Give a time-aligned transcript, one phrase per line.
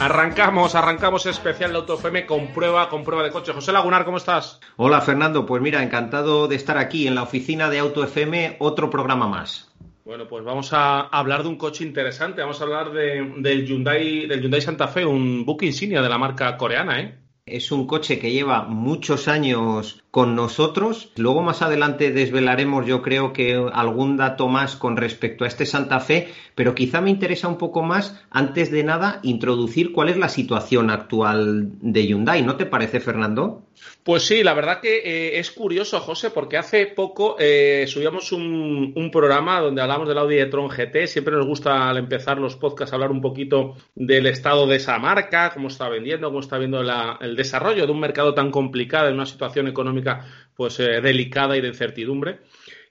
[0.00, 3.52] Arrancamos, arrancamos especial de Auto FM con prueba, con prueba de coche.
[3.52, 4.60] José Lagunar, ¿cómo estás?
[4.76, 8.90] Hola Fernando, pues mira, encantado de estar aquí en la oficina de Auto FM, otro
[8.90, 9.72] programa más.
[10.04, 12.42] Bueno, pues vamos a hablar de un coche interesante.
[12.42, 16.18] Vamos a hablar de, del, Hyundai, del Hyundai Santa Fe, un buque insignia de la
[16.18, 17.18] marca coreana, ¿eh?
[17.46, 21.12] Es un coche que lleva muchos años con nosotros.
[21.16, 26.00] Luego más adelante desvelaremos yo creo que algún dato más con respecto a este Santa
[26.00, 30.30] Fe, pero quizá me interesa un poco más, antes de nada, introducir cuál es la
[30.30, 32.42] situación actual de Hyundai.
[32.42, 33.66] ¿No te parece, Fernando?
[34.02, 39.10] Pues sí, la verdad que eh, es curioso, José, porque hace poco eh, subíamos un,
[39.12, 41.06] programa donde hablamos del Audi e-tron GT.
[41.06, 45.50] Siempre nos gusta al empezar los podcasts hablar un poquito del estado de esa marca,
[45.54, 46.80] cómo está vendiendo, cómo está viendo
[47.20, 51.60] el desarrollo de un mercado tan complicado en una situación económica pues eh, delicada y
[51.60, 52.40] de incertidumbre.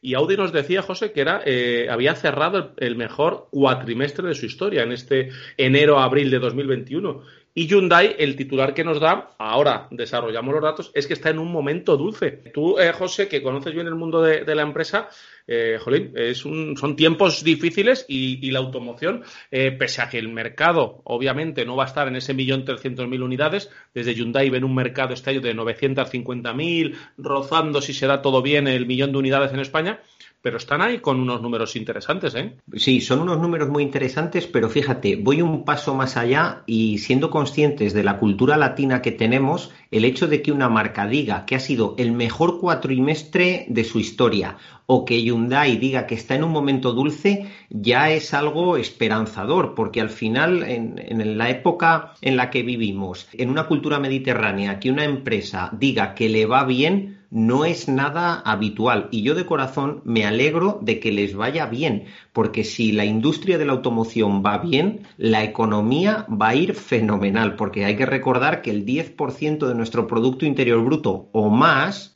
[0.02, 4.36] Y Audi nos decía, José, que era, eh, había cerrado el, el, mejor cuatrimestre de
[4.36, 7.23] su historia en este enero-abril de 2021.
[7.55, 11.37] Y Hyundai, el titular que nos da, ahora desarrollamos los datos, es que está en
[11.37, 12.31] un momento dulce.
[12.52, 15.08] Tú, eh, José, que conoces bien el mundo de, la empresa,
[15.45, 20.17] eh, jolín, es un, son tiempos difíciles y, y la automoción, eh, pese a que
[20.17, 24.49] el mercado, obviamente, no va a estar en ese millón trescientos mil unidades, desde Hyundai
[24.49, 29.11] ven un mercado este año de 950.000, rozando, si se da todo bien, el millón
[29.11, 30.02] de unidades en España,
[30.43, 32.58] pero están ahí con unos números interesantes, ¿eh?
[32.76, 37.30] Sí, son unos números muy interesantes, pero fíjate, voy un paso más allá y siendo
[37.30, 41.55] conscientes de la cultura latina que tenemos, el hecho de que una marca diga que
[41.55, 46.43] ha sido el mejor cuatrimestre de su historia o que Hyundai diga que está en
[46.43, 52.36] un momento dulce, ya es algo esperanzador, porque al final, en, en la época en
[52.36, 57.23] la que vivimos, en una cultura mediterránea, que una empresa diga que le va bien,
[57.33, 62.05] no es nada habitual y yo de corazón me alegro de que les vaya bien,
[62.32, 67.55] porque si la industria de la automoción va bien, la economía va a ir fenomenal,
[67.55, 72.16] porque hay que recordar que el 10% de nuestro Producto Interior Bruto o más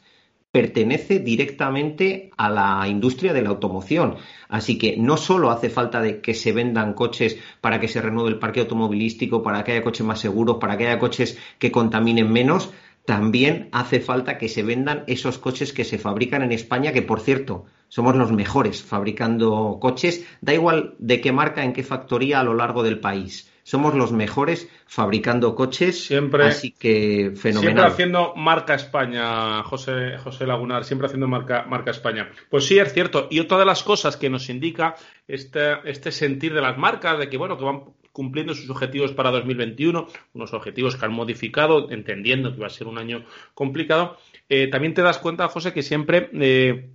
[0.52, 4.16] pertenece directamente a la industria de la automoción.
[4.50, 8.30] Así que no solo hace falta de que se vendan coches para que se renueve
[8.30, 12.32] el parque automovilístico, para que haya coches más seguros, para que haya coches que contaminen
[12.32, 12.72] menos,
[13.08, 17.22] también hace falta que se vendan esos coches que se fabrican en España, que por
[17.22, 22.44] cierto, somos los mejores fabricando coches, da igual de qué marca, en qué factoría a
[22.44, 23.50] lo largo del país.
[23.64, 27.62] Somos los mejores fabricando coches, siempre, así que fenomenal.
[27.62, 32.30] Siempre haciendo marca España, José, José Lagunar, siempre haciendo marca, marca España.
[32.50, 33.30] Pues sí, es cierto.
[33.32, 34.96] Y otra de las cosas que nos indica
[35.30, 37.84] este, este sentir de las marcas, de que bueno, que van
[38.18, 42.88] cumpliendo sus objetivos para 2021, unos objetivos que han modificado, entendiendo que va a ser
[42.88, 43.24] un año
[43.54, 44.18] complicado.
[44.50, 46.90] Eh, también te das cuenta, José, que siempre eh,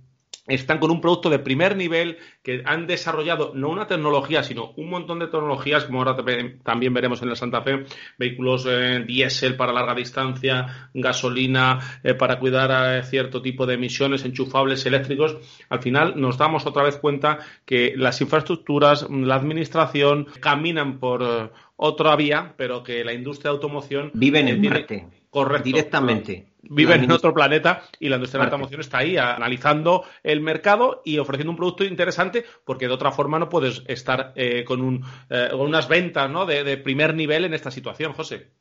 [0.47, 4.89] están con un producto de primer nivel que han desarrollado no una tecnología, sino un
[4.89, 6.17] montón de tecnologías, como ahora
[6.63, 7.85] también veremos en la Santa Fe,
[8.17, 14.25] vehículos eh, diésel para larga distancia, gasolina eh, para cuidar a cierto tipo de emisiones,
[14.25, 15.37] enchufables eléctricos.
[15.69, 21.49] Al final nos damos otra vez cuenta que las infraestructuras, la administración caminan por eh,
[21.77, 25.07] otra vía, pero que la industria de automoción viven en Marte.
[25.29, 25.63] Correcto.
[25.63, 26.52] Directamente.
[26.63, 31.01] Viven en otro planeta y la industria de la automoción está ahí analizando el mercado
[31.03, 35.05] y ofreciendo un producto interesante porque de otra forma no puedes estar eh, con, un,
[35.29, 36.45] eh, con, unas ventas ¿no?
[36.45, 38.51] de, de primer nivel en esta situación, José.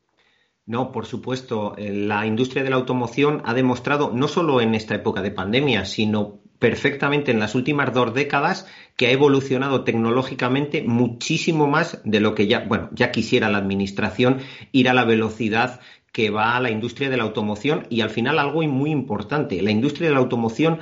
[0.66, 1.74] No, por supuesto.
[1.78, 6.41] La industria de la automoción ha demostrado, no solo en esta época de pandemia, sino
[6.62, 12.46] perfectamente en las últimas dos décadas que ha evolucionado tecnológicamente muchísimo más de lo que
[12.46, 14.38] ya, bueno, ya quisiera la administración
[14.70, 15.80] ir a la velocidad
[16.12, 19.72] que va a la industria de la automoción y al final algo muy importante, la
[19.72, 20.78] industria de la automoción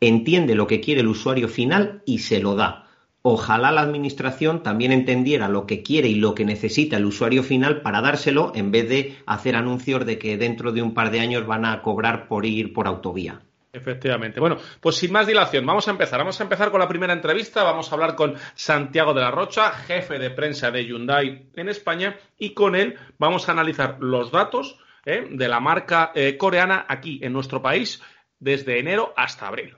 [0.00, 2.88] entiende lo que quiere el usuario final y se lo da.
[3.20, 7.82] Ojalá la administración también entendiera lo que quiere y lo que necesita el usuario final
[7.82, 11.46] para dárselo en vez de hacer anuncios de que dentro de un par de años
[11.46, 13.42] van a cobrar por ir por autovía.
[13.72, 14.40] Efectivamente.
[14.40, 16.18] Bueno, pues sin más dilación, vamos a empezar.
[16.18, 17.62] Vamos a empezar con la primera entrevista.
[17.62, 22.16] Vamos a hablar con Santiago de la Rocha, jefe de prensa de Hyundai en España,
[22.36, 25.28] y con él vamos a analizar los datos ¿eh?
[25.30, 28.02] de la marca eh, coreana aquí en nuestro país
[28.40, 29.76] desde enero hasta abril.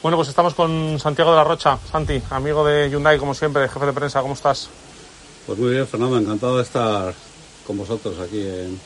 [0.00, 1.76] Bueno, pues estamos con Santiago de la Rocha.
[1.76, 4.70] Santi, amigo de Hyundai, como siempre, jefe de prensa, ¿cómo estás?
[5.44, 7.12] Pues muy bien, Fernando, encantado de estar
[7.66, 8.78] con vosotros aquí en,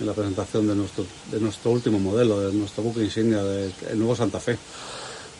[0.00, 4.14] en la presentación de nuestro, de nuestro último modelo, de nuestro buque insignia, del nuevo
[4.14, 4.56] Santa Fe.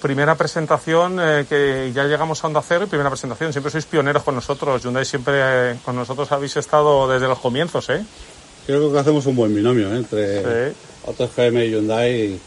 [0.00, 3.52] Primera presentación eh, que ya llegamos a Onda Cero y primera presentación.
[3.52, 4.82] Siempre sois pioneros con nosotros.
[4.82, 8.04] Hyundai siempre eh, con nosotros habéis estado desde los comienzos, ¿eh?
[8.66, 9.96] Creo que hacemos un buen binomio ¿eh?
[9.96, 10.76] entre sí.
[11.06, 12.40] Auto FM y Hyundai.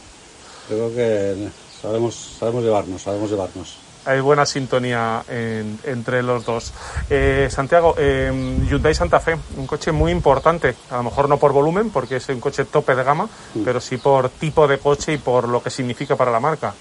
[0.68, 1.50] Creo que
[1.82, 6.74] sabemos, sabemos llevarnos, sabemos llevarnos hay buena sintonía en, entre los dos.
[7.10, 8.32] Eh, Santiago, eh,
[8.68, 12.30] Hyundai Santa Fe, un coche muy importante, a lo mejor no por volumen, porque es
[12.30, 13.64] un coche tope de gama, mm.
[13.64, 16.74] pero sí por tipo de coche y por lo que significa para la marca.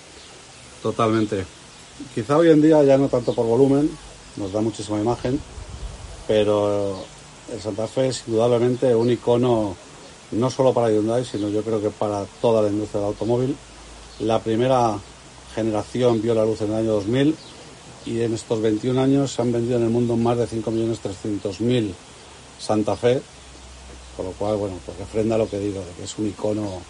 [0.82, 1.44] Totalmente.
[2.14, 3.90] Quizá hoy en día ya no tanto por volumen,
[4.36, 5.40] nos da muchísima imagen,
[6.26, 7.04] pero
[7.52, 9.76] el Santa Fe es indudablemente un icono
[10.32, 13.56] no solo para Hyundai, sino yo creo que para toda la industria del automóvil.
[14.20, 14.96] La primera
[15.54, 17.36] generación vio la luz en el año 2000
[18.06, 21.92] y en estos 21 años se han vendido en el mundo más de 5.300.000
[22.58, 23.20] Santa Fe,
[24.16, 26.82] con lo cual, bueno, pues refrenda lo que digo, de que es un icono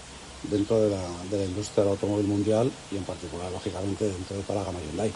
[0.44, 4.64] dentro de la, industria del automóvil mundial y en particular, lógicamente, dentro de toda la
[4.64, 5.12] gama Hyundai.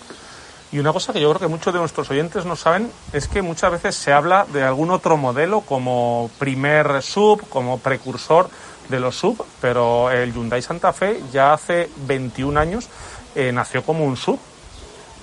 [0.73, 3.43] Y una cosa que yo creo que muchos de nuestros oyentes no saben es que
[3.43, 8.49] muchas veces se habla de algún otro modelo como primer sub, como precursor
[8.89, 12.89] de los sub, pero el Hyundai Santa Fe ya hace 21 años
[13.35, 14.39] eh, nació como un sub.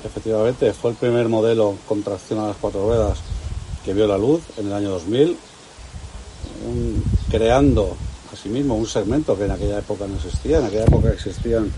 [0.04, 3.20] Efectivamente, fue el primer modelo con tracción a las cuatro ruedas
[3.86, 5.38] que vio la luz en el año 2000,
[7.30, 7.96] creando
[8.32, 10.60] asimismo un segmento que en aquella época no existía.
[10.60, 11.72] En aquella época existían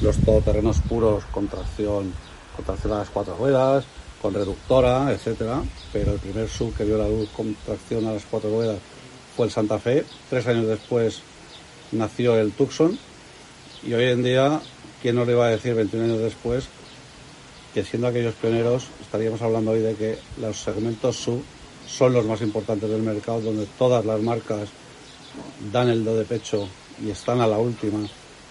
[0.00, 2.12] los todoterrenos puros con tracción,
[2.56, 3.84] con tracción a las cuatro ruedas,
[4.20, 5.62] con reductora, etcétera.
[5.92, 8.78] Pero el primer sub que vio la luz con tracción a las cuatro ruedas
[9.36, 10.04] fue el Santa Fe.
[10.28, 11.20] Tres años después
[11.92, 12.98] nació el Tucson
[13.82, 14.60] y hoy en día
[15.02, 16.68] ¿quién nos iba a decir 21 años después
[17.74, 21.42] que siendo aquellos pioneros estaríamos hablando hoy de que los segmentos sub
[21.88, 24.68] son los más importantes del mercado, donde todas las marcas
[25.72, 26.68] dan el do de pecho
[27.02, 28.06] y están a la última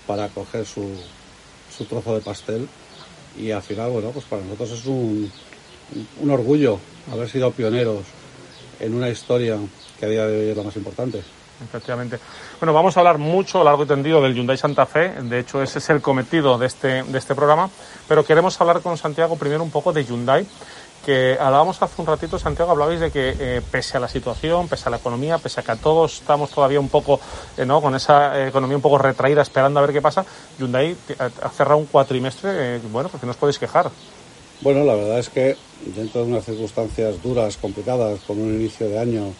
[0.05, 0.89] para coger su,
[1.75, 2.67] su trozo de pastel.
[3.39, 5.31] Y al final, bueno, pues para nosotros es un,
[6.19, 6.79] un orgullo
[7.11, 8.03] haber sido pioneros
[8.79, 9.57] en una historia
[10.01, 11.21] que a día de hoy es la más importante
[11.63, 12.19] efectivamente.
[12.59, 15.09] Bueno, vamos a hablar mucho, largo y tendido, del Hyundai Santa Fe.
[15.21, 17.69] De hecho, ese es el cometido de este, de este programa.
[18.07, 20.45] Pero queremos hablar con Santiago primero un poco de Hyundai.
[21.05, 24.87] Que hablábamos hace un ratito, Santiago, hablabais de que eh, pese a la situación, pese
[24.87, 27.19] a la economía, pese a que a todos estamos todavía un poco,
[27.57, 27.81] eh, ¿no?
[27.81, 30.23] Con esa eh, economía un poco retraída, esperando a ver qué pasa,
[30.59, 33.89] Hyundai ha cerrado un cuatrimestre, bueno, porque no os podéis quejar.
[34.61, 35.57] Bueno, la verdad es que
[35.87, 39.33] dentro de unas circunstancias duras, complicadas, con un inicio de año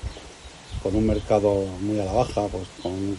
[0.81, 3.17] con un mercado muy a la baja, pues con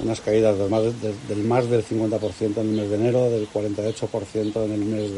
[0.00, 0.82] unas caídas del más,
[1.28, 5.10] del, más del 50% en el mes de enero, del 48% en el mes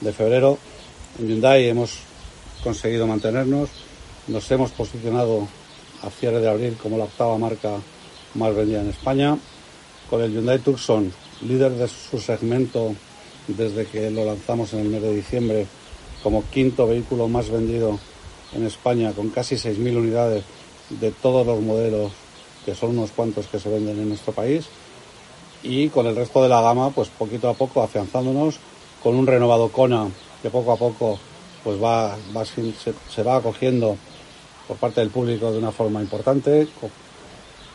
[0.00, 0.58] de, febrero.
[1.18, 1.98] En Hyundai hemos
[2.62, 3.70] conseguido mantenernos,
[4.28, 5.48] nos hemos posicionado
[6.02, 7.78] a cierre de abril como la octava marca
[8.34, 9.38] más vendida en España.
[10.08, 12.94] Con el Hyundai Tucson, líder de su segmento
[13.48, 15.66] desde que lo lanzamos en el mes de diciembre,
[16.22, 17.98] como quinto vehículo más vendido
[18.52, 20.44] en España, con casi 6.000 unidades
[20.90, 22.12] de todos los modelos,
[22.64, 24.66] que son unos cuantos que se venden en nuestro país,
[25.62, 28.58] y con el resto de la gama, pues poquito a poco afianzándonos
[29.02, 30.08] con un renovado Kona
[30.42, 31.18] que poco a poco
[31.64, 33.96] pues va, va se, va acogiendo
[34.66, 36.68] por parte del público de una forma importante,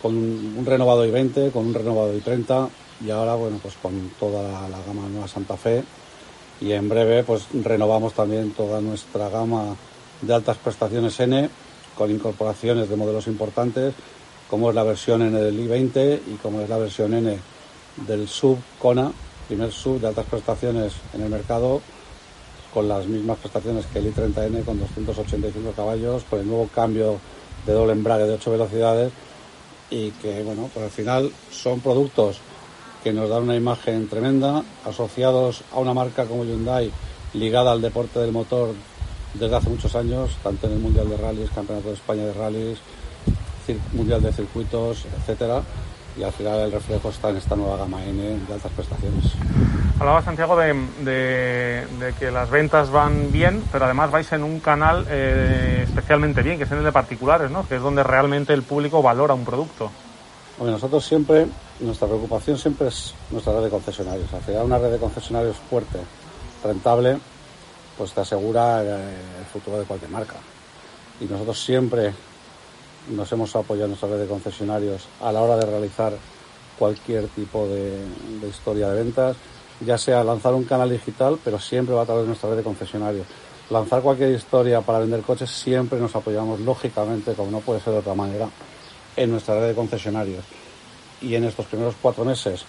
[0.02, 2.70] con, un renovado i20, con un renovado i30
[3.06, 5.84] y ahora bueno pues con toda la, la gama nueva Santa Fe.
[6.62, 9.76] Y en breve pues renovamos también toda nuestra gama
[10.22, 11.50] de altas prestaciones N
[11.98, 13.94] con incorporaciones de modelos importantes,
[14.50, 17.38] como es la versión N del i20 y como es la versión N
[18.08, 19.12] del sub Kona,
[19.48, 21.82] primer sub de altas prestaciones en el mercado,
[22.74, 27.20] con las mismas prestaciones que el i30N con 285 caballos, con el nuevo cambio
[27.66, 29.12] de doble embrague de 8 velocidades
[29.90, 32.38] y que, bueno, pues al final son productos
[33.04, 36.92] que nos dan una imagen tremenda, asociados a una marca como Hyundai
[37.34, 38.74] ligada al deporte del motor
[39.34, 42.80] desde hace muchos años, tanto en el Mundial de Rallys, Campeonato de España de Rallys,
[43.94, 45.62] Mundial de Circuitos, etcétera,
[46.18, 49.32] y al final el reflejo está en esta nueva gama N de altas prestaciones.
[50.00, 51.86] Hablaba Santiago de,
[52.20, 56.66] que las ventas van bien, pero además vais en un canal eh, especialmente bien, que
[56.66, 57.68] es en el de particulares, ¿no?
[57.68, 59.90] que es donde realmente el público valora un producto.
[60.58, 61.48] Bueno, nosotros siempre,
[61.80, 64.32] nuestra preocupación siempre es nuestra red de concesionarios.
[64.34, 66.00] Al final una red de concesionarios fuerte,
[66.64, 67.18] rentable,
[67.98, 70.36] pues te asegura eh, el futuro de cualquier marca.
[71.20, 72.14] Y nosotros siempre
[73.10, 76.14] nos hemos apoyado en nuestra red de concesionarios a la hora de realizar
[76.78, 77.98] cualquier tipo de,
[78.50, 79.38] historia de ventas,
[79.86, 82.64] ya sea lanzar un canal digital, pero siempre va a través de nuestra red de
[82.64, 83.28] concesionarios.
[83.70, 88.00] Lanzar cualquier historia para vender coches, siempre nos apoyamos, lógicamente, como no puede ser de
[88.00, 88.50] otra manera,
[89.16, 90.44] en nuestra red de concesionarios.
[91.22, 92.66] Y en estos primeros cuatro meses,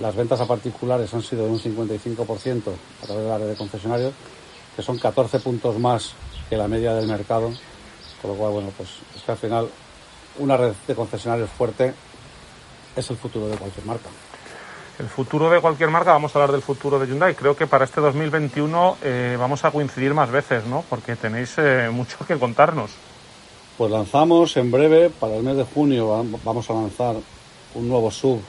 [0.00, 2.62] las ventas a particulares han sido de un 55%
[3.02, 4.12] a través de la red de concesionarios,
[4.78, 6.12] que son 14 puntos más
[6.48, 7.50] que la media del mercado
[8.20, 9.68] con lo cual, bueno, pues es que al final
[10.38, 11.92] una red de concesionarios fuerte
[12.94, 14.08] es el futuro de cualquier marca.
[15.00, 17.34] El futuro de cualquier marca, vamos a hablar del futuro de Hyundai.
[17.34, 20.84] Creo que para este 2021 eh, vamos a coincidir más veces, ¿no?
[20.88, 22.92] Porque tenéis eh, mucho que contarnos.
[23.76, 27.16] Pues lanzamos en breve, para el mes de junio, vamos a lanzar
[27.74, 28.40] un nuevo sub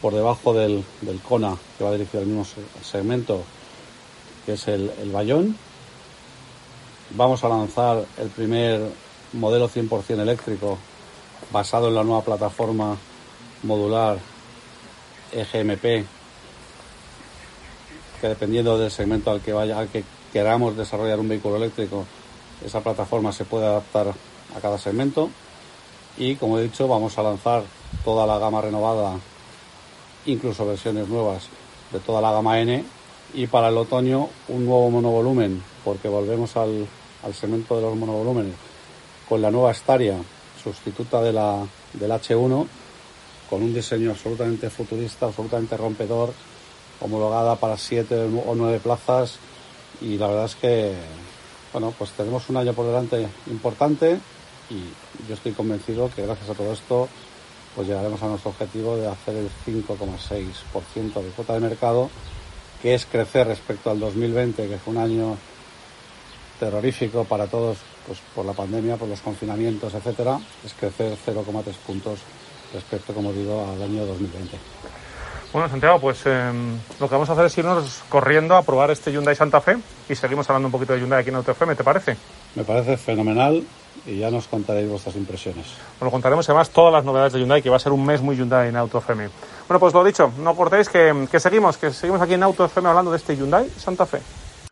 [0.00, 2.44] por debajo del, del Kona, que va a dirigir al mismo
[2.82, 3.44] segmento,
[4.46, 5.56] que es el, el Bayón
[7.12, 8.80] Vamos a lanzar el primer
[9.32, 10.78] modelo 100% eléctrico
[11.50, 12.96] basado en la nueva plataforma
[13.64, 14.18] modular
[15.32, 16.06] EGMP,
[18.20, 22.06] que dependiendo del segmento al que vaya, al que queramos desarrollar un vehículo eléctrico,
[22.64, 24.14] esa plataforma se puede adaptar
[24.56, 25.30] a cada segmento.
[26.16, 27.64] Y como he dicho, vamos a lanzar
[28.04, 29.18] toda la gama renovada,
[30.26, 31.48] incluso versiones nuevas
[31.90, 32.84] de toda la gama N.
[33.34, 36.86] Y para el otoño un nuevo monovolumen, porque volvemos al,
[37.32, 38.54] segmento de los monovolúmenes.
[39.28, 40.16] Con la nueva Staria,
[40.62, 42.66] sustituta de la, del H1,
[43.48, 46.32] con un diseño absolutamente futurista, absolutamente rompedor,
[47.00, 49.38] homologada para siete o nueve plazas
[50.00, 50.92] y la verdad es que
[51.72, 54.18] bueno pues tenemos un año por delante importante
[54.70, 57.08] y yo estoy convencido que gracias a todo esto
[57.74, 62.10] pues llegaremos a nuestro objetivo de hacer el 5,6% de cuota de mercado
[62.82, 65.36] que es crecer respecto al 2020 que fue un año
[66.58, 72.20] terrorífico para todos, pues por la pandemia, por los confinamientos, etcétera, es crecer 0,3 puntos
[72.72, 74.58] respecto, como digo, al año 2020.
[75.52, 79.10] Bueno, Santiago, pues em, lo que vamos a hacer es irnos corriendo a probar este
[79.10, 82.16] Hyundai Santa Fe y seguimos hablando un poquito de Hyundai aquí en AutoFM, ¿te parece?
[82.54, 83.64] Me parece fenomenal
[84.06, 85.66] y ya nos contaréis vuestras impresiones.
[85.98, 88.36] Bueno, contaremos además todas las novedades de Hyundai, que va a ser un mes muy
[88.36, 89.28] Hyundai en AutoFM.
[89.68, 93.10] Bueno, pues lo dicho, no cortéis que, que seguimos, que seguimos aquí en AutoFM hablando
[93.10, 94.20] de este Hyundai Santa Fe.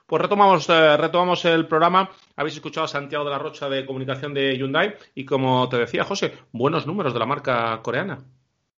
[0.08, 2.10] Pues retomamos, eh, retomamos el programa.
[2.34, 6.02] Habéis escuchado a Santiago de la Rocha de comunicación de Hyundai y como te decía
[6.02, 8.24] José, buenos números de la marca coreana.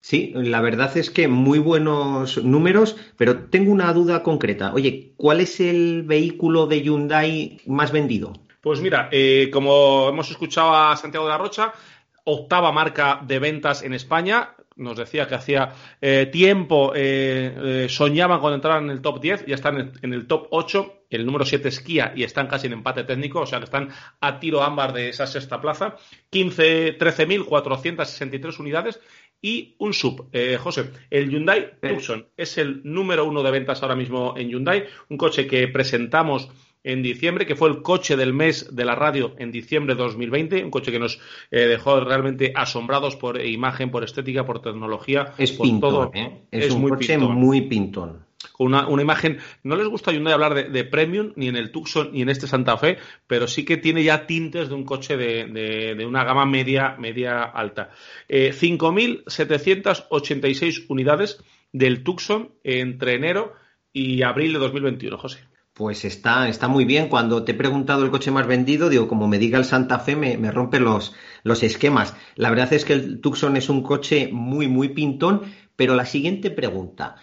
[0.03, 4.73] Sí, la verdad es que muy buenos números, pero tengo una duda concreta.
[4.75, 8.33] Oye, ¿cuál es el vehículo de Hyundai más vendido?
[8.61, 11.73] Pues mira, eh, como hemos escuchado a Santiago de la Rocha,
[12.25, 18.53] octava marca de ventas en España, nos decía que hacía eh, tiempo eh, soñaban con
[18.53, 21.81] entrar en el top 10, ya están en, el top 8, el número 7 es
[21.81, 23.89] Kia y están casi en empate técnico, o sea que están
[24.21, 25.97] a tiro ámbar de esa sexta plaza,
[26.29, 29.01] 15, 13.463 unidades
[29.41, 30.29] y un sub.
[30.59, 35.17] José, el Hyundai Tucson es el número uno de ventas ahora mismo en Hyundai, un
[35.17, 36.51] coche que presentamos
[36.83, 40.65] en diciembre, que fue el coche del mes de la radio en diciembre de 2020,
[40.65, 41.21] un coche que nos
[41.51, 46.11] eh, dejó realmente asombrados por imagen, por estética, por tecnología, es por todo.
[46.15, 46.47] ¿eh?
[46.51, 47.35] Es, un muy coche pintón.
[47.35, 48.25] muy pintón.
[48.53, 52.09] Con una, una, imagen, no les gusta Hyundai hablar de, premium, ni en el Tucson,
[52.13, 52.97] ni en este Santa Fe,
[53.27, 55.45] pero sí que tiene ya tintes de un coche de,
[55.95, 57.91] de, una gama media, media alta.
[58.29, 63.53] Eh, 5.786 unidades del Tucson entre enero
[63.93, 65.50] y abril de 2021, José.
[65.81, 67.09] Pues está, está muy bien.
[67.09, 70.15] Cuando te he preguntado el coche más vendido, digo, como me diga el Santa Fe,
[70.15, 72.15] me, me rompe los, los esquemas.
[72.35, 75.41] La verdad es que el Tucson es un coche muy, muy pintón,
[75.77, 77.17] pero la siguiente pregunta,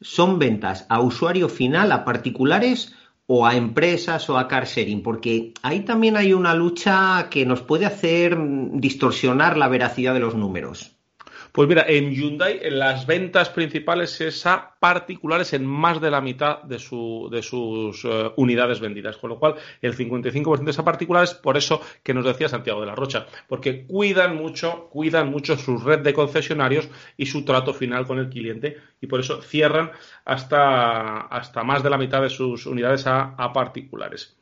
[0.00, 2.94] ¿son ventas a usuario final, a particulares
[3.26, 5.02] o a empresas o a car sharing?
[5.02, 8.38] Porque ahí también hay una lucha que nos puede hacer
[8.74, 10.93] distorsionar la veracidad de los números.
[11.54, 16.20] Pues mira, en Hyundai en las ventas principales es a particulares en más de la
[16.20, 20.84] mitad de, su, de sus eh, unidades vendidas, con lo cual el 55% es a
[20.84, 25.56] particulares, por eso que nos decía Santiago de la Rocha, porque cuidan mucho, cuidan mucho
[25.56, 29.92] su red de concesionarios y su trato final con el cliente y por eso cierran
[30.24, 34.36] hasta, hasta más de la mitad de sus unidades a particulares.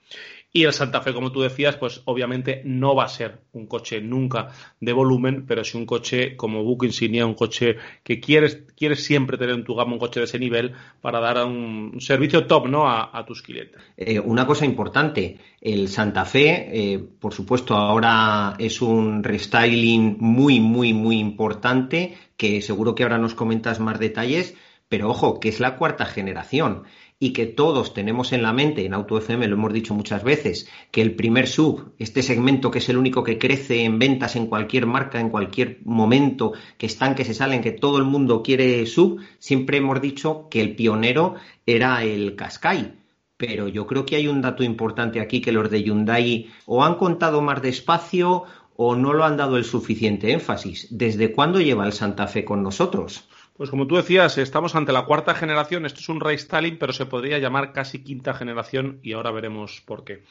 [0.54, 4.02] Y el Santa Fe, como tú decías, pues obviamente no va a ser un coche
[4.02, 4.48] nunca
[4.80, 9.38] de volumen, pero sí un coche como buque insignia, un coche que quieres, quieres siempre
[9.38, 12.86] tener en tu gama un coche de ese nivel para dar un servicio top ¿no?
[12.86, 13.80] a, tus clientes.
[13.96, 20.60] Eh, una cosa importante, el Santa Fe, eh, por supuesto, ahora es un restyling muy,
[20.60, 24.54] muy, muy importante, que seguro que ahora nos comentas más detalles,
[24.90, 26.82] pero ojo, que es la cuarta generación
[27.22, 30.68] y que todos tenemos en la mente, en Auto FM lo hemos dicho muchas veces,
[30.90, 34.48] que el primer sub, este segmento que es el único que crece en ventas en
[34.48, 38.84] cualquier marca, en cualquier momento, que están, que se salen, que todo el mundo quiere
[38.86, 42.94] sub, siempre hemos dicho que el pionero era el Qashqai.
[43.36, 46.96] Pero yo creo que hay un dato importante aquí que los de Hyundai o han
[46.96, 50.88] contado más despacio o no lo han dado el suficiente énfasis.
[50.90, 53.28] ¿Desde cuándo lleva el Santa Fe con nosotros?
[53.54, 55.84] Pues como tú decías, estamos ante la cuarta generación.
[55.84, 60.04] Esto es un restyling, pero se podría llamar casi quinta generación y ahora veremos por
[60.04, 60.24] qué.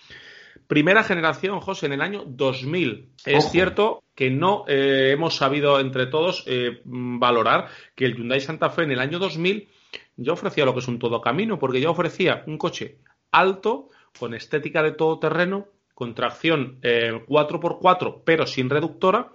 [0.67, 3.09] Primera generación, José, en el año 2000.
[3.25, 8.69] Es cierto que no eh, hemos sabido entre todos eh, valorar que el Hyundai Santa
[8.69, 9.69] Fe en el año 2000
[10.17, 12.99] ya ofrecía lo que es un todo camino, porque ya ofrecía un coche
[13.31, 19.31] alto, con estética de todo terreno, con tracción 4x4, eh, pero sin reductora,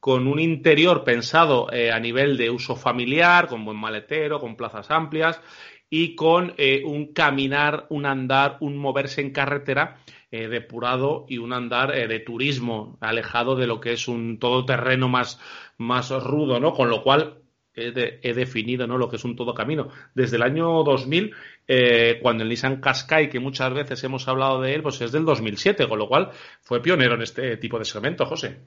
[0.00, 4.90] con un interior pensado eh, a nivel de uso familiar, con buen maletero, con plazas
[4.90, 5.40] amplias
[5.90, 9.98] y con eh, un caminar, un andar, un moverse en carretera
[10.30, 15.38] eh, depurado y un andar de turismo, alejado de lo que es un todoterreno más,
[15.76, 16.72] más rudo, ¿no?
[16.72, 17.42] Con lo cual
[17.74, 17.92] he,
[18.34, 18.98] definido ¿no?
[18.98, 19.88] lo que es un todo camino.
[20.14, 21.34] Desde el año 2000,
[22.22, 25.88] cuando el Nissan Qashqai, que muchas veces hemos hablado de él, pues es del 2007,
[25.88, 26.30] con lo cual
[26.60, 28.58] fue pionero en este tipo de segmento, José.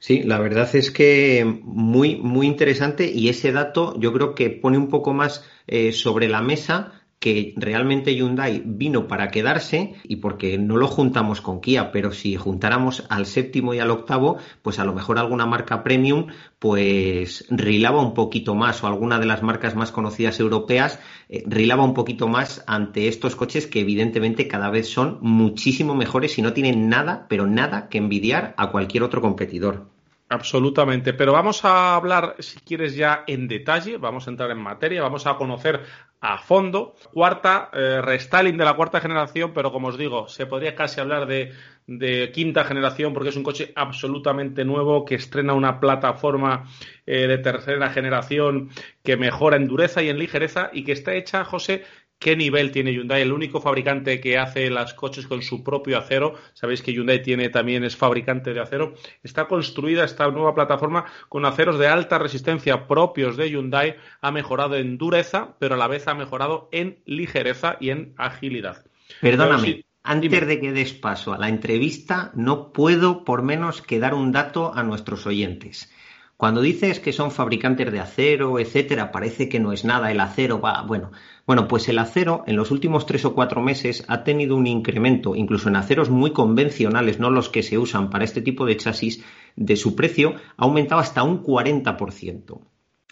[0.00, 4.78] Sí, la verdad es que muy, muy interesante y ese dato yo creo que pone
[4.78, 10.56] un poco más eh, sobre la mesa que realmente Hyundai vino para quedarse y porque
[10.58, 14.84] no lo juntamos con Kia, pero si juntáramos al séptimo y al octavo, pues a
[14.84, 19.74] lo mejor alguna marca premium pues rilaba un poquito más o alguna de las marcas
[19.74, 24.88] más conocidas europeas eh, rilaba un poquito más ante estos coches que evidentemente cada vez
[24.88, 29.97] son muchísimo mejores y no tienen nada, pero nada que envidiar a cualquier otro competidor.
[30.30, 35.00] Absolutamente, pero vamos a hablar, si quieres, ya en detalle, vamos a entrar en materia,
[35.00, 35.80] vamos a conocer
[36.20, 36.94] a fondo.
[37.14, 41.26] Cuarta, eh, restyling de la cuarta generación, pero como os digo, se podría casi hablar
[41.26, 41.54] de,
[41.86, 46.64] de, quinta generación porque es un coche absolutamente nuevo que estrena una plataforma
[47.06, 48.68] eh, de tercera generación
[49.02, 51.84] que mejora en dureza y en ligereza y que está hecha, José,
[52.18, 56.34] qué nivel tiene Hyundai, el único fabricante que hace las coches con su propio acero.
[56.52, 58.94] Sabéis que Hyundai tiene también es fabricante de acero.
[59.22, 63.96] Está construida esta nueva plataforma con aceros de alta resistencia propios de Hyundai.
[64.20, 68.84] Ha mejorado en dureza, pero a la vez ha mejorado en ligereza y en agilidad.
[69.20, 69.84] Perdóname.
[70.02, 74.32] antes de que des paso a la entrevista, no puedo por menos que dar un
[74.32, 75.90] dato a nuestros oyentes.
[76.38, 80.60] Cuando dices que son fabricantes de acero, etcétera, parece que no es nada, el acero
[80.60, 81.10] va, bueno,
[81.48, 85.34] bueno, pues el acero en los últimos tres o cuatro meses ha tenido un incremento,
[85.34, 89.24] incluso en aceros muy convencionales, no los que se usan para este tipo de chasis,
[89.56, 92.60] de su precio ha aumentado hasta un 40%.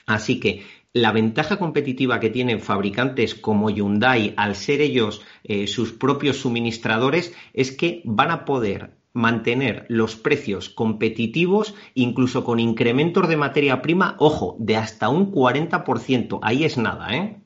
[0.06, 0.62] Así que
[0.92, 7.34] la ventaja competitiva que tienen fabricantes como Hyundai al ser ellos eh, sus propios suministradores
[7.54, 14.14] es que van a poder mantener los precios competitivos, incluso con incrementos de materia prima,
[14.18, 16.38] ojo, de hasta un 40%.
[16.42, 17.38] Ahí es nada, ¿eh?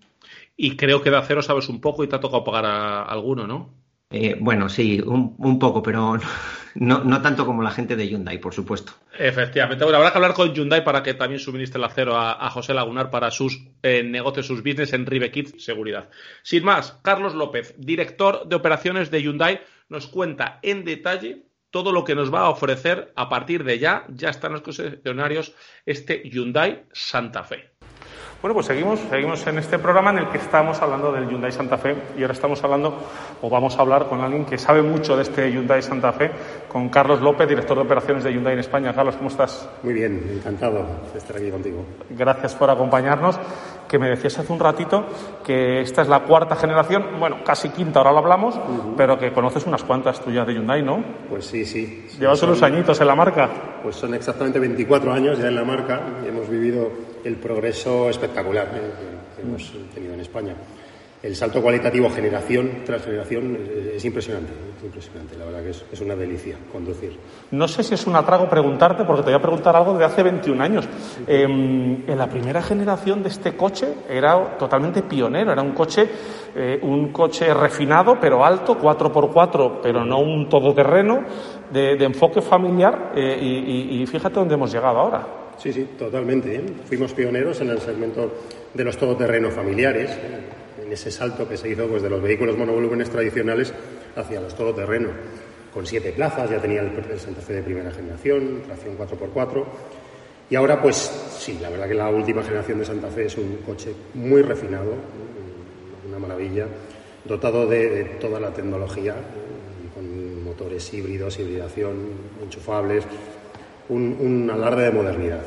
[0.56, 3.46] Y creo que de acero sabes un poco y te ha tocado pagar a alguno,
[3.46, 3.80] ¿no?
[4.10, 6.18] Eh, bueno, sí, un, poco, pero
[6.74, 8.92] no, tanto como la gente de Hyundai, por supuesto.
[9.16, 9.84] Efectivamente.
[9.84, 13.10] Bueno, habrá que hablar con Hyundai para que también suministre el acero a, José Lagunar
[13.10, 16.10] para sus eh, negocios, sus business en Ribekit Seguridad.
[16.42, 22.04] Sin más, Carlos López, director de operaciones de Hyundai, nos cuenta en detalle todo lo
[22.04, 25.54] que nos va a ofrecer a partir de ya, ya están los concesionarios,
[25.86, 27.69] este Hyundai Santa Fe.
[28.42, 31.76] Bueno, pues seguimos, seguimos en este programa en el que estamos hablando del Hyundai Santa
[31.76, 32.98] Fe y ahora estamos hablando,
[33.42, 36.30] o vamos a hablar con alguien que sabe mucho de este Hyundai Santa Fe,
[36.66, 38.94] con Carlos López, director de operaciones de Hyundai en España.
[38.94, 39.68] Carlos, ¿cómo estás?
[39.82, 41.84] Muy bien, encantado de estar aquí contigo.
[42.08, 43.38] Gracias por acompañarnos.
[43.86, 45.04] Que me decías hace un ratito
[45.44, 48.58] que esta es la cuarta generación, bueno, casi quinta, ahora lo hablamos,
[48.96, 51.04] pero que conoces unas cuantas tuyas de Hyundai, ¿no?
[51.28, 52.06] Pues sí, sí.
[52.18, 53.50] Llevas unos añitos en la marca.
[53.82, 56.88] Pues son exactamente 24 años ya en la marca y hemos vivido
[57.24, 60.54] el progreso espectacular que hemos tenido en España.
[61.22, 63.58] el salto cualitativo generación tras generación
[63.94, 65.36] es, impresionante, es impresionante.
[65.36, 67.14] La verdad que es, una delicia conducir.
[67.50, 70.22] No sé si es un atrago preguntarte, porque te voy a preguntar algo de hace
[70.22, 70.88] 21 años.
[71.26, 76.08] Em, en la primera generación de este coche era totalmente pionero, era un coche,
[76.56, 81.22] eh, un coche refinado pero alto, 4x4, pero no un todoterreno,
[81.70, 83.38] de, enfoque familiar, eh,
[83.90, 85.39] y, fíjate dónde hemos llegado ahora.
[85.62, 86.62] Sí, sí, totalmente.
[86.86, 88.32] Fuimos pioneros en el segmento
[88.72, 90.10] de los todoterrenos familiares
[90.92, 93.72] ese salto que se hizo pues, de los vehículos monovolúmenes tradicionales
[94.16, 95.08] hacia los todoterreno.
[95.72, 99.64] Con siete plazas, ya tenía el, Santa Fe de primera generación, tracción 4x4.
[100.50, 100.96] Y ahora, pues
[101.38, 104.94] sí, la verdad que la última generación de Santa Fe es un coche muy refinado,
[106.08, 106.66] una maravilla,
[107.24, 109.14] dotado de toda la tecnología,
[109.94, 111.94] con motores híbridos, hibridación,
[112.42, 113.04] enchufables,
[113.90, 115.40] un, alarde de modernidad.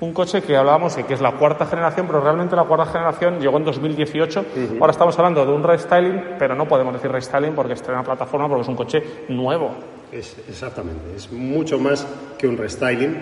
[0.00, 3.40] Un coche que hablábamos de que es la cuarta generación, pero realmente la cuarta generación
[3.40, 4.44] llegó en 2018.
[4.80, 8.62] Ahora estamos hablando de un restyling, pero no podemos decir restyling porque estrena plataforma, porque
[8.62, 9.74] es un coche nuevo.
[10.12, 12.06] Es, exactamente, es mucho más
[12.36, 13.16] que un restyling,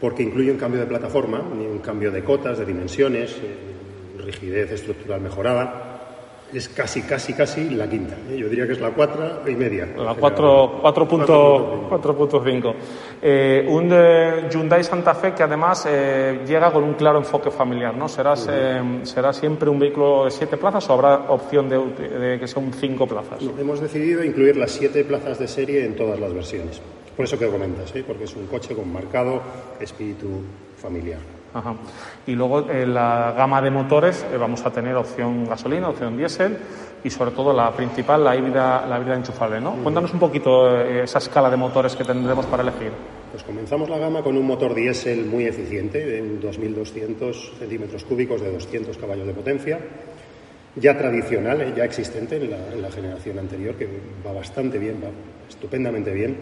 [0.00, 5.20] porque incluye un cambio de plataforma, un cambio de cotas, de dimensiones, eh, rigidez estructural
[5.20, 5.93] mejorada
[6.54, 8.14] es casi, casi, casi la quinta.
[8.30, 8.36] ¿eh?
[8.38, 9.88] Yo diría que es la cuatro y media.
[9.96, 12.74] La 4.5.
[13.20, 18.08] Eh, un eh, Hyundai Santa Fe que además llega con un claro enfoque familiar, ¿no?
[18.08, 18.48] ¿Serás,
[19.02, 23.04] ¿Será siempre un vehículo de siete plazas o habrá opción de, que sea un cinco
[23.06, 23.42] plazas?
[23.58, 26.80] hemos decidido incluir las siete plazas de serie en todas las versiones.
[27.16, 29.40] Por eso que comentas, porque es un coche con marcado
[29.80, 30.42] espíritu
[30.76, 31.33] familiar.
[32.26, 36.58] Y luego en la gama de motores eh, vamos a tener opción gasolina, opción diésel
[37.04, 39.60] y sobre todo la principal, la híbrida, la híbrida enchufable.
[39.60, 39.74] ¿no?
[39.82, 42.90] Cuéntanos un poquito eh, esa escala de motores que tendremos para elegir.
[43.30, 48.52] Pues comenzamos la gama con un motor diésel muy eficiente, de 2.200 centímetros cúbicos de
[48.52, 49.78] 200 caballos de potencia,
[50.76, 53.88] ya tradicional, eh, ya existente en la, en la generación anterior, que
[54.26, 55.08] va bastante bien, va
[55.48, 56.36] estupendamente bien,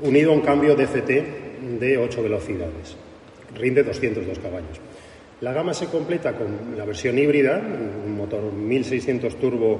[0.00, 3.07] unido a un cambio DCT de 8 velocidades
[3.54, 4.80] rinde 202 caballos.
[5.40, 9.78] La gama se completa con la versión híbrida, un motor 1600 turbo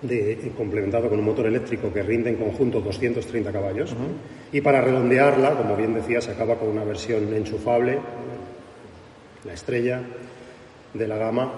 [0.00, 3.94] de, complementado con un motor eléctrico que rinde en conjunto 230 caballos.
[4.52, 7.98] Y para redondearla, como bien decía, se acaba con una versión enchufable,
[9.44, 10.00] la estrella
[10.94, 11.52] de la gama,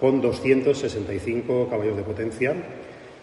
[0.00, 2.54] con 265 caballos de potencia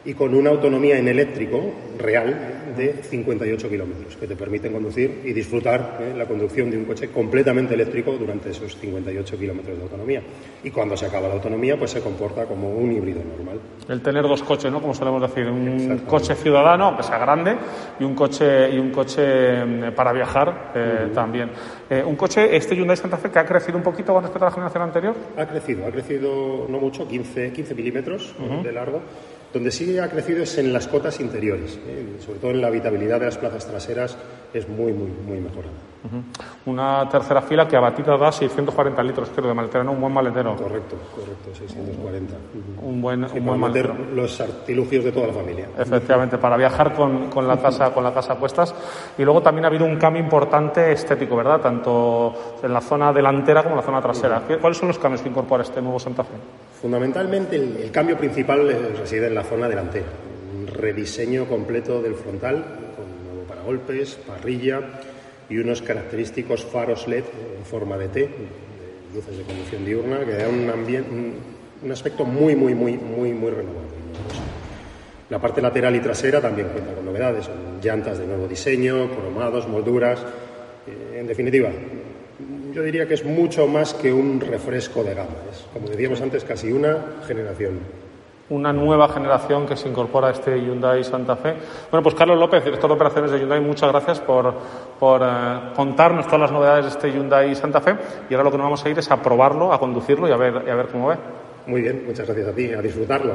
[0.04, 1.62] y con una autonomía en eléctrico
[1.98, 6.14] real de 58 kilómetros, que te permiten conducir y disfrutar ¿eh?
[6.16, 10.24] la conducción de un coche completamente eléctrico durante esos 58 kilómetros de autonomía.
[10.64, 13.60] Y cuando se acaba la autonomía, pues se comporta como un híbrido normal.
[13.88, 14.82] El tener dos coches, ¿no?
[14.82, 17.56] Como solemos decir, un coche ciudadano, que sea grande,
[18.00, 21.50] y un coche, y un coche mm, para viajar eh, también.
[21.90, 24.50] Eh, un coche, este Hyundai Santa Fe, que ha crecido un poquito con respecto a
[24.50, 25.16] la generación anterior.
[25.38, 28.34] Ha crecido, ha crecido no mucho, 15, 15 milímetros
[28.64, 29.02] de largo
[29.54, 32.18] donde sí ha crecido es en las cotas interiores, ¿eh?
[32.26, 34.18] sobre todo en la habitabilidad de las plazas traseras
[34.54, 35.74] es muy, muy, muy mejorada.
[36.66, 39.92] Una tercera fila que a batida da 640 litros, creo, de maletero, ¿no?
[39.92, 40.56] Un buen maletero.
[40.56, 42.36] Correcto, correcto, 640.
[42.82, 43.96] Un buen, un buen maletero.
[44.14, 45.68] los artilugios de toda la familia.
[45.78, 48.74] Efectivamente, para viajar con, con, la casa, con la casa puestas.
[49.18, 51.62] Y luego también ha habido un cambio importante estético, ¿verdad?
[51.62, 52.34] Tanto
[52.64, 54.42] en la zona delantera como en la zona trasera.
[54.60, 56.34] ¿Cuáles son los cambios que incorpora este nuevo Santa Fe?
[56.82, 60.08] Fundamentalmente, el, cambio principal reside en la zona delantera.
[60.58, 62.81] Un rediseño completo del frontal,
[63.62, 64.82] paragolpes, parrilla
[65.50, 67.24] y unos característicos faros LED
[67.58, 68.30] en forma de T,
[69.13, 71.10] luces de conducción diurna, que da un, ambiente,
[71.84, 73.91] un, aspecto muy, muy, muy, muy, muy renovado.
[75.30, 77.50] La parte lateral y trasera también cuenta con novedades,
[77.82, 80.19] llantas de nuevo diseño, cromados, molduras.
[80.88, 81.69] Eh, en definitiva,
[82.74, 85.30] yo diría que es mucho más que un refresco de gama.
[85.52, 87.80] Es, como decíamos antes, casi una generación.
[88.52, 91.56] Una nueva generación que se incorpora a este Hyundai Santa Fe.
[91.90, 94.54] Bueno, pues Carlos López, director de operaciones de Hyundai, muchas gracias por,
[95.00, 97.96] por eh, contarnos todas las novedades de este Hyundai Santa Fe.
[98.30, 100.36] Y ahora lo que nos vamos a ir es a probarlo, a conducirlo y a
[100.36, 101.16] ver, y a ver cómo ve.
[101.68, 103.34] Muy bien, muchas gracias a ti, a disfrutarlo.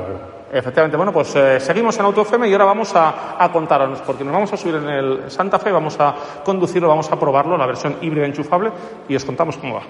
[0.53, 4.35] Efectivamente, bueno, pues eh, seguimos en AutoFM y ahora vamos a, a contarnos, porque nos
[4.35, 7.97] vamos a subir en el Santa Fe, vamos a conducirlo, vamos a probarlo, la versión
[8.03, 8.71] híbrida enchufable,
[9.09, 9.83] y os contamos cómo va.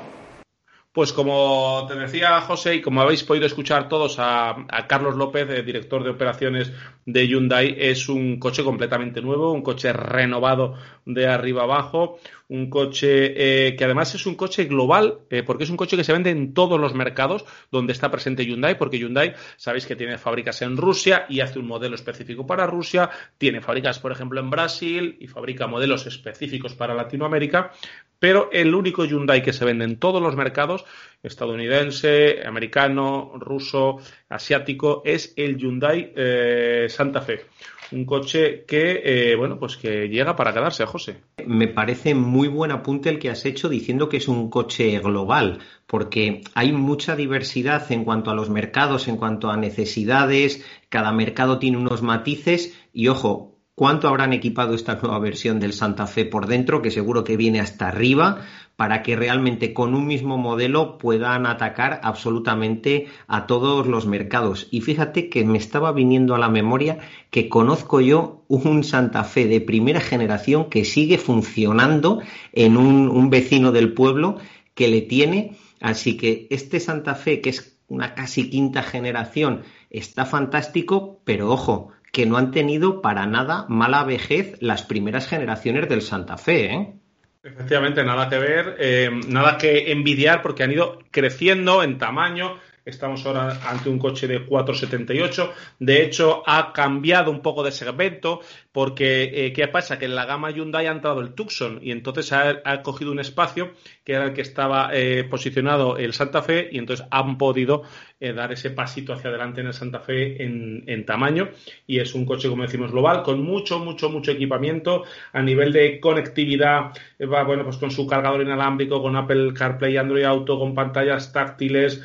[0.97, 4.57] Pues como te decía José y como habéis podido escuchar todos a,
[4.89, 6.73] Carlos López, director de operaciones
[7.05, 10.73] de Hyundai, es un coche completamente nuevo, un coche renovado
[11.05, 15.71] de arriba abajo, un coche eh, que además es un coche global, eh, porque es
[15.71, 19.35] un coche que se vende en todos los mercados donde está presente Hyundai, porque Hyundai
[19.59, 23.99] sabéis que tiene fábricas en Rusia y hace un modelo específico para Rusia, tiene fábricas
[23.99, 27.73] por ejemplo en Brasil y fabrica modelos específicos para Latinoamérica,
[28.19, 30.85] pero el único Hyundai que se vende en todos los mercados,
[31.23, 33.99] estadounidense, americano, ruso,
[34.29, 37.47] asiático, es el Hyundai eh, Santa Fe.
[37.93, 41.19] Un coche que, eh, bueno, pues que llega para quedarse, José.
[41.47, 45.61] Me parece muy buen apunte el que has hecho diciendo que es un coche global,
[45.87, 51.61] porque hay mucha diversidad en cuanto a los mercados, en cuanto a necesidades, cada mercado
[51.61, 56.47] tiene unos matices y, ojo, cuánto habrán equipado esta nueva versión del Santa Fe por
[56.47, 58.41] dentro, que seguro que viene hasta arriba,
[58.75, 64.67] para que realmente con un mismo modelo puedan atacar absolutamente a todos los mercados.
[64.71, 66.99] Y fíjate que me estaba viniendo a la memoria
[67.31, 73.73] que conozco yo un Santa Fe de primera generación que sigue funcionando en un, vecino
[73.73, 74.39] del pueblo
[74.75, 75.57] que le tiene.
[75.81, 81.93] Así que este Santa Fe, que es una casi quinta generación, está fantástico, pero ojo,
[82.17, 86.73] que no han tenido para nada mala vejez las primeras generaciones del Santa Fe.
[86.73, 86.95] ¿eh?
[87.43, 92.57] Efectivamente, nada que ver, eh, nada que envidiar porque han ido creciendo en tamaño.
[92.87, 95.53] Estamos ahora ante un coche de 478.
[95.81, 98.41] De hecho, ha cambiado un poco de segmento
[98.73, 99.99] porque, eh, ¿qué pasa?
[99.99, 103.73] Que en la gama Hyundai ha entrado el Tucson y entonces ha, cogido un espacio
[104.05, 107.83] que era el que estaba eh, posicionado el Santa Fe y entonces han podido
[108.21, 111.51] eh, dar ese pasito hacia adelante en el Santa Fe en, tamaño
[111.87, 116.01] y es un coche, como decimos, global con mucho, mucho, mucho equipamiento a nivel de
[116.01, 116.93] conectividad,
[117.33, 122.03] va, bueno, pues con su cargador inalámbrico, con Apple CarPlay, Android Auto, con pantallas táctiles,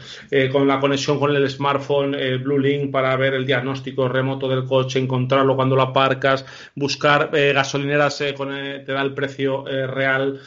[0.51, 4.99] con la conexión con el smartphone, Blue Link para ver el diagnóstico remoto del coche,
[4.99, 6.45] encontrarlo cuando lo aparcas,
[6.75, 10.39] buscar eh, gasolineras eh, con, eh, te da el precio real.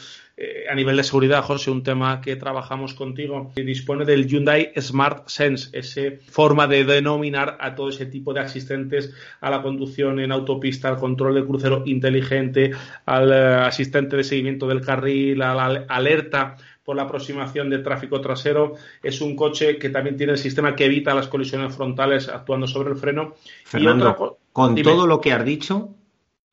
[0.69, 5.69] A nivel de seguridad, José, un tema que trabajamos contigo, dispone del Hyundai Smart Sense,
[5.71, 10.89] esa forma de denominar a todo ese tipo de asistentes a la conducción en autopista,
[10.89, 12.71] al control de crucero inteligente,
[13.05, 13.31] al
[13.63, 18.75] asistente de seguimiento del carril, a la alerta por la aproximación de tráfico trasero.
[19.01, 22.91] Es un coche que también tiene el sistema que evita las colisiones frontales actuando sobre
[22.91, 23.35] el freno.
[23.63, 25.95] Fernando, con todo lo que has dicho,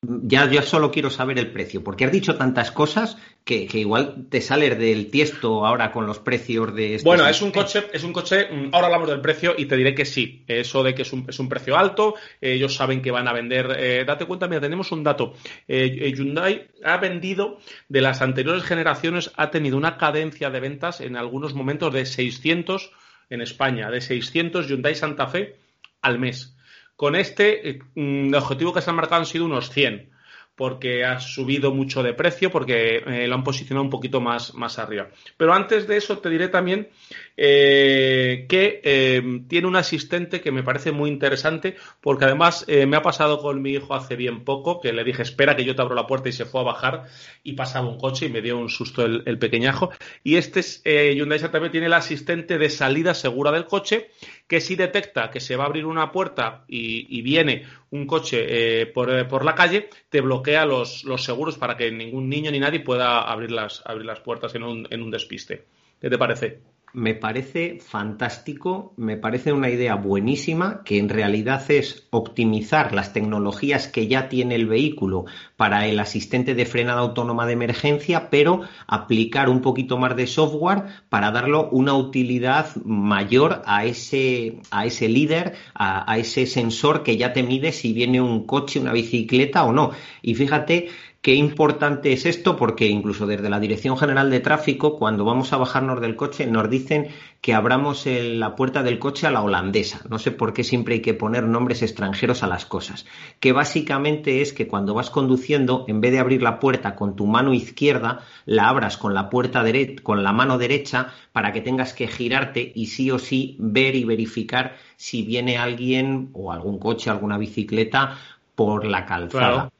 [0.03, 4.41] ya, ya solo quiero saber el precio, porque has dicho tantas cosas que, igual te
[4.41, 8.47] sales del tiesto ahora con los precios de Bueno, es un coche, es un coche,
[8.51, 11.25] mm, ahora hablamos del precio y te diré que sí, eso de que es un,
[11.27, 14.91] es un precio alto, ellos saben que van a vender, eh, date cuenta, mira, tenemos
[14.91, 15.33] un dato,
[15.67, 21.01] eh, eh, Hyundai ha vendido de las anteriores generaciones, ha tenido una cadencia de ventas
[21.01, 22.91] en algunos momentos de 600
[23.29, 25.55] en España, de 600 Hyundai Santa Fe
[26.01, 26.52] al mes.
[26.95, 30.12] Con este, eh, mm, el objetivo que se han marcado han sido unos 100
[30.55, 34.77] porque ha subido mucho de precio, porque eh, lo han posicionado un poquito más, más
[34.77, 35.09] arriba.
[35.37, 36.89] Pero antes de eso te diré también
[37.35, 43.01] eh, que eh, tiene un asistente que me parece muy interesante, porque además me ha
[43.01, 45.95] pasado con mi hijo hace bien poco, que le dije, espera que yo te abro
[45.95, 47.05] la puerta y se fue a bajar
[47.43, 49.91] y pasaba un coche y me dio un susto el, pequeñajo.
[50.23, 54.09] Y este es, Hyundai también tiene el asistente de salida segura del coche,
[54.47, 59.27] que si detecta que se va a abrir una puerta y, viene un coche por,
[59.27, 63.21] por la calle, te bloquea los, los seguros para que ningún niño ni nadie pueda
[63.21, 65.65] abrir las, abrir las puertas en un, en un despiste.
[66.01, 66.72] ¿Qué te parece?
[66.93, 73.87] Me parece fantástico, me parece una idea buenísima que en realidad es optimizar las tecnologías
[73.87, 75.25] que ya tiene el vehículo
[75.57, 80.83] para el asistente de frenada autónoma de emergencia, pero aplicar un poquito más de software
[81.09, 87.17] para darlo una utilidad mayor a ese, a ese líder, a, a ese sensor que
[87.17, 89.91] ya te mide si viene un coche, una bicicleta o no.
[90.21, 90.89] Y fíjate
[91.23, 95.57] Qué importante es esto porque incluso desde la Dirección General de Tráfico, cuando vamos a
[95.57, 97.07] bajarnos del coche, nos dicen
[97.39, 100.01] que abramos la puerta del coche a la holandesa.
[100.09, 103.05] No sé por qué siempre hay que poner nombres extranjeros a las cosas.
[103.39, 107.25] Que básicamente es que cuando vas conduciendo, en vez de abrir la puerta con tu
[107.25, 109.63] mano izquierda, la abras con la puerta
[110.03, 114.03] con la mano derecha para que tengas que girarte y sí o sí ver y
[114.03, 118.17] verificar si viene alguien o algún coche, alguna bicicleta
[118.55, 119.71] por la calzada.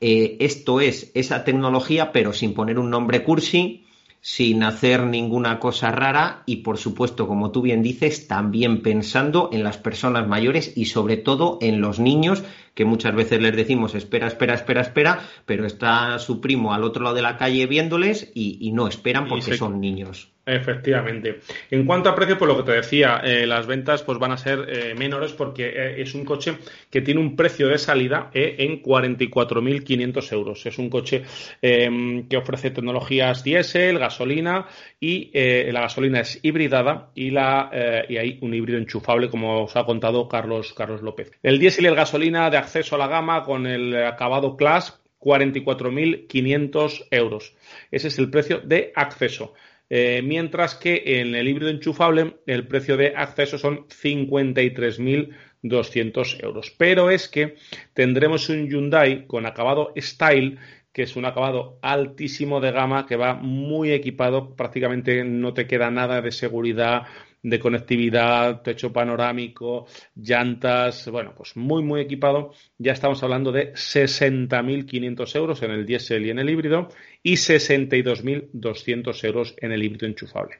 [0.00, 3.84] Eh, esto es esa tecnología, pero sin poner un nombre cursi,
[4.20, 9.62] sin hacer ninguna cosa rara y, por supuesto, como tú bien dices, también pensando en
[9.62, 12.42] las personas mayores y sobre todo en los niños,
[12.76, 17.04] que muchas veces les decimos espera, espera, espera, espera, pero está su primo al otro
[17.04, 20.30] lado de la calle viéndoles y, no esperan porque son niños.
[20.48, 21.40] Efectivamente.
[21.72, 24.36] En cuanto a precio, pues lo que te decía, eh, las ventas pues van a
[24.36, 26.58] ser eh, menores porque eh, es un coche
[26.88, 30.64] que tiene un precio de salida en 44.500 euros.
[30.64, 31.24] Es un coche
[31.60, 34.66] que ofrece tecnologías diésel, gasolina
[35.00, 35.30] y
[35.72, 40.28] la gasolina es hibridada y, la, y hay un híbrido enchufable, como os ha contado
[40.28, 41.32] Carlos, Carlos López.
[41.42, 47.06] El diésel y el gasolina de acceso a la gama con el acabado Class 44.500
[47.10, 47.54] euros.
[47.90, 49.54] Ese es el precio de acceso.
[49.88, 56.74] Eh, mientras que en el híbrido enchufable el precio de acceso son 53.200 euros.
[56.76, 57.54] Pero es que
[57.94, 60.58] tendremos un Hyundai con acabado Style
[60.96, 65.90] que es un acabado altísimo de gama que va muy equipado, prácticamente no te queda
[65.90, 67.02] nada de seguridad,
[67.46, 72.52] de conectividad, techo panorámico, llantas, bueno, pues muy, muy equipado.
[72.76, 76.88] Ya estamos hablando de 60.500 euros en el diésel y en el híbrido
[77.22, 80.56] y 62.200 euros en el híbrido enchufable.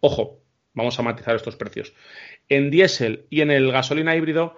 [0.00, 0.40] Ojo,
[0.72, 1.92] vamos a matizar estos precios.
[2.48, 4.56] En diésel y en el gasolina híbrido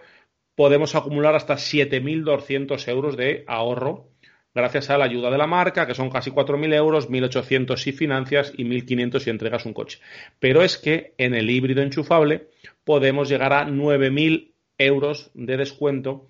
[0.54, 4.11] podemos acumular hasta 7.200 euros de ahorro
[4.54, 8.52] gracias a la ayuda de la marca, que son casi 4.000 euros, 1.800 si financias
[8.56, 9.98] y 1.500 si entregas un coche.
[10.38, 12.48] Pero es que en el híbrido enchufable
[12.84, 16.28] podemos llegar a 9.000 euros de descuento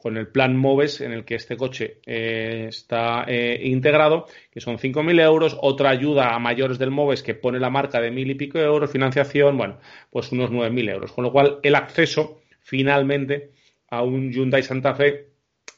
[0.00, 4.78] con el plan MOVES en el que este coche eh, está eh, integrado, que son
[4.78, 8.34] 5.000 euros, otra ayuda a mayores del MOVES que pone la marca de mil y
[8.34, 11.12] pico euros, financiación, bueno, pues unos 9.000 euros.
[11.12, 13.50] Con lo cual, el acceso finalmente
[13.90, 15.29] a un Hyundai Santa Fe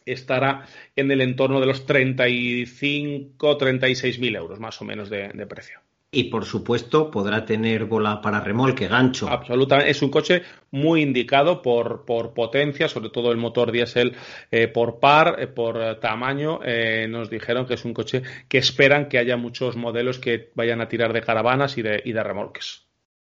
[0.06, 5.80] estará en el entorno de los 35, 36 mil euros más o menos de, precio.
[6.10, 9.28] Y por supuesto podrá tener bola para remolque, gancho.
[9.28, 9.90] Absolutamente.
[9.90, 14.14] Es un coche muy indicado por, por potencia, sobre todo el motor diésel
[14.50, 16.60] eh, por par, eh, por tamaño.
[16.62, 20.82] Eh, nos dijeron que es un coche que esperan que haya muchos modelos que vayan
[20.82, 22.86] a tirar de caravanas y de, y de remolques.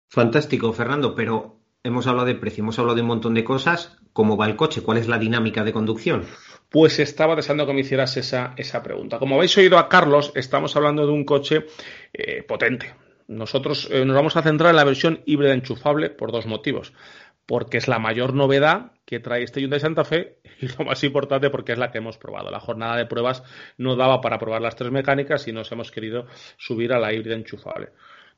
[0.09, 3.97] Fantástico, Fernando, pero hemos hablado de precio, hemos hablado de un montón de cosas.
[4.13, 4.83] ¿Cómo va el coche?
[4.83, 6.27] ¿Cuál es la dinámica de conducción?
[6.73, 9.19] Pues estaba deseando que me hicieras esa, esa pregunta.
[9.19, 11.67] Como habéis oído a Carlos, estamos hablando de un coche
[12.15, 12.95] eh, potente.
[13.29, 16.95] Nosotros eh, nos vamos a centrar en la versión híbrida enchufable por dos motivos.
[17.45, 21.51] Porque es la mayor novedad que trae este Hyundai Santa Fe y lo más importante
[21.51, 22.51] porque es la que hemos probado.
[22.51, 23.43] La jornada de pruebas
[23.77, 27.35] no daba para probar las tres mecánicas y nos hemos querido subir a la híbrida
[27.35, 27.91] enchufable.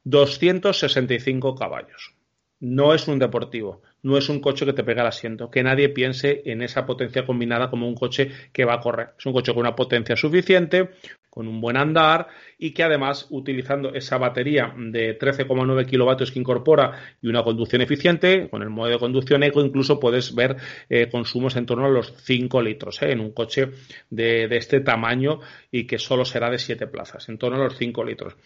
[0.02, 2.14] 265 caballos.
[2.58, 5.50] No es un deportivo, no es un coche que te pega al asiento.
[5.50, 9.14] Que nadie piense en esa potencia combinada como un coche que va a correr.
[9.18, 10.90] Es un coche con una potencia suficiente,
[11.34, 16.92] con un buen andar y que además utilizando esa batería de 13,9 kilovatios que incorpora
[17.20, 20.56] y una conducción eficiente, con el modo de conducción eco incluso puedes ver
[20.88, 23.70] eh, consumos en torno a los 5 litros eh, en un coche
[24.10, 25.40] de, este tamaño
[25.72, 28.36] y que solo será de 7 plazas, en torno a los 5 litros.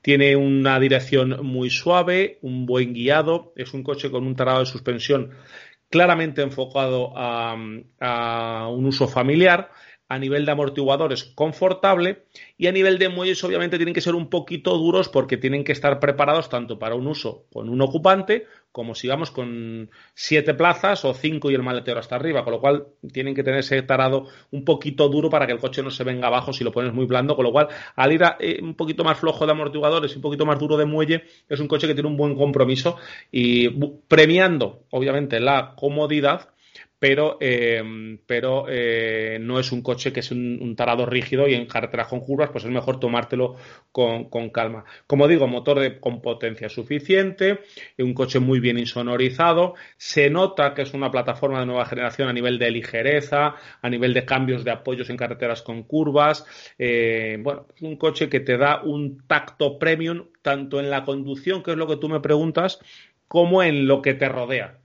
[0.00, 4.66] Tiene una dirección muy suave, un buen guiado, es un coche con un tarado de
[4.66, 5.30] suspensión
[5.88, 9.70] claramente enfocado a un uso familiar
[10.12, 12.24] a nivel de amortiguadores confortable
[12.58, 15.72] y a nivel de muelles obviamente tienen que ser un poquito duros porque tienen que
[15.72, 21.06] estar preparados tanto para un uso con un ocupante como si vamos con siete plazas
[21.06, 24.26] o cinco y el maletero hasta arriba, con lo cual tienen que tener ese tarado
[24.50, 27.06] un poquito duro para que el coche no se venga abajo si lo pones muy
[27.06, 30.22] blando, con lo cual al ir eh, un poquito más flojo de amortiguadores y un
[30.22, 32.96] poquito más duro de muelle, es un coche que tiene un buen compromiso
[33.30, 33.70] y
[34.08, 36.50] premiando obviamente la comodidad
[37.02, 37.82] pero, eh,
[38.28, 42.20] pero eh, no es un coche que es un, tarado rígido y en carreteras con
[42.20, 43.56] curvas pues es mejor tomártelo
[43.90, 44.84] con, calma.
[45.08, 47.58] Como digo, motor con potencia suficiente,
[47.98, 52.32] un coche muy bien insonorizado, se nota que es una plataforma de nueva generación a
[52.32, 56.46] nivel de ligereza, a nivel de cambios de apoyos en carreteras con curvas,
[56.78, 61.64] eh, bueno, es un coche que te da un tacto premium tanto en la conducción,
[61.64, 62.78] que es lo que tú me preguntas,
[63.26, 64.81] como en lo que te rodea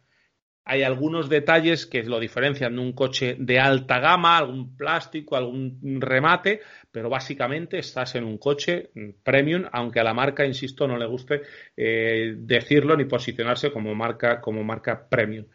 [0.67, 5.99] hay algunos detalles que lo diferencian de un coche de alta gama, algún plástico, algún
[6.01, 6.59] remate,
[6.91, 8.89] pero básicamente estás en un coche
[9.23, 11.41] premium, aunque a la marca, insisto, no le guste
[11.75, 15.45] eh, decirlo ni posicionarse como marca, como marca premium.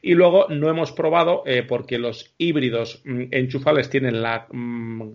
[0.00, 5.10] Y luego no hemos probado, eh, porque los híbridos mm, enchufables tienen la mm,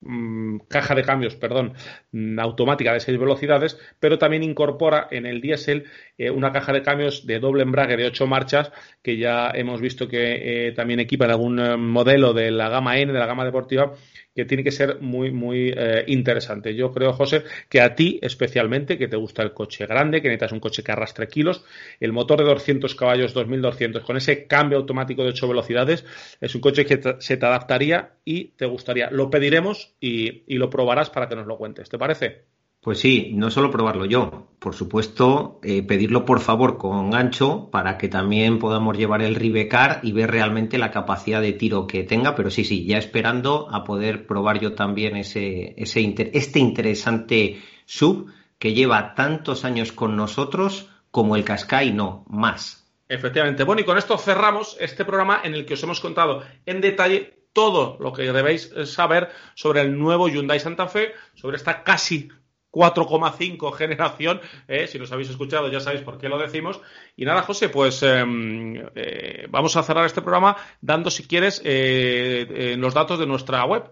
[0.00, 1.72] Mm, caja de cambios, perdón,
[2.12, 5.86] mm, automática de seis velocidades, pero también incorpora en el diésel
[6.18, 8.70] eh, una caja de cambios de doble embrague de ocho marchas
[9.02, 12.98] que ya hemos visto que eh, también equipa en algún eh, modelo de la gama
[12.98, 13.94] N, de la gama deportiva,
[14.36, 16.74] que tiene que ser muy, muy eh, interesante.
[16.74, 20.52] Yo creo, José, que a ti especialmente, que te gusta el coche grande, que necesitas
[20.52, 21.64] un coche que arrastre kilos,
[22.00, 26.04] el motor de 200 caballos, 2200, con ese cambio automático de 8 velocidades,
[26.40, 29.10] es un coche que se te adaptaría y te gustaría.
[29.10, 31.88] Lo pediremos y, y lo probarás para que nos lo cuentes.
[31.88, 32.55] ¿Te parece?
[32.86, 37.98] Pues sí, no solo probarlo yo, por supuesto, eh, pedirlo por favor con gancho para
[37.98, 42.36] que también podamos llevar el Ribecar y ver realmente la capacidad de tiro que tenga,
[42.36, 48.72] pero sí, sí, ya esperando a poder probar yo también ese, este interesante sub que
[48.72, 52.88] lleva tantos años con nosotros como el Qashqai, no, más.
[53.08, 53.64] Efectivamente.
[53.64, 57.48] Bueno, y con esto cerramos este programa en el que os hemos contado en detalle
[57.52, 62.30] todo lo que debéis saber sobre el nuevo Hyundai Santa Fe, sobre esta casi
[62.76, 64.40] 4,5 generación.
[64.68, 66.80] Eh, si nos habéis escuchado ya sabéis por qué lo decimos.
[67.16, 72.76] Y nada, José, pues em, eh, vamos a cerrar este programa dando, si quieres, eh,
[72.78, 73.90] los datos de nuestra web.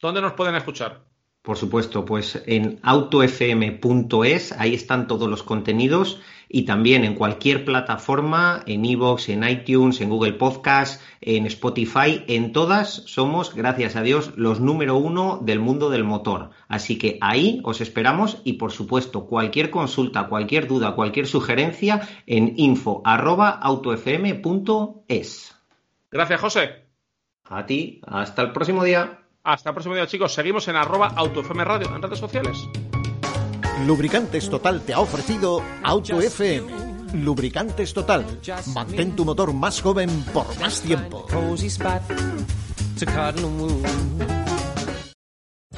[0.00, 1.02] ¿Dónde nos pueden escuchar?
[1.42, 6.20] Por supuesto, pues en autofm.es, ahí están todos los contenidos
[6.50, 12.52] y también en cualquier plataforma, en iVoox, en iTunes, en Google Podcast, en Spotify, en
[12.52, 16.50] todas somos, gracias a Dios, los número uno del mundo del motor.
[16.68, 22.52] Así que ahí os esperamos y por supuesto cualquier consulta, cualquier duda, cualquier sugerencia en
[22.58, 25.56] info.autofm.es.
[26.10, 26.84] Gracias, José.
[27.44, 29.19] A ti, hasta el próximo día.
[29.42, 30.34] Hasta el próximo día, chicos.
[30.34, 32.68] Seguimos en arroba autofm radio en redes sociales.
[33.86, 36.90] Lubricantes Total te ha ofrecido Auto FM.
[37.14, 38.24] Lubricantes Total.
[38.74, 41.26] Mantén tu motor más joven por más tiempo.